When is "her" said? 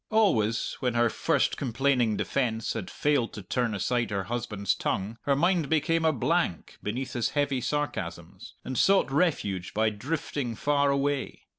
0.95-1.11, 4.09-4.23, 5.25-5.35